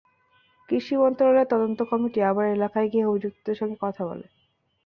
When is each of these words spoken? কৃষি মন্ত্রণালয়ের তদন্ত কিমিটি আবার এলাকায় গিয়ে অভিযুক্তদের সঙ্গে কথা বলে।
কৃষি 0.69 0.95
মন্ত্রণালয়ের 0.97 1.51
তদন্ত 1.51 1.79
কিমিটি 1.89 2.19
আবার 2.23 2.45
এলাকায় 2.49 2.87
গিয়ে 2.91 3.05
অভিযুক্তদের 3.05 3.55
সঙ্গে 3.55 3.77
কথা 3.81 4.01
বলে। 4.05 4.25